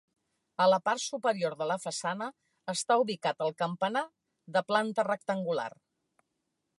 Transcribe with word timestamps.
A 0.63 0.65
la 0.73 0.77
part 0.87 1.01
superior 1.01 1.55
de 1.59 1.67
la 1.71 1.77
façana 1.83 2.29
està 2.73 2.97
ubicat 3.03 3.45
el 3.49 3.53
campanar 3.63 4.05
de 4.57 4.67
planta 4.73 5.09
rectangular. 5.09 5.69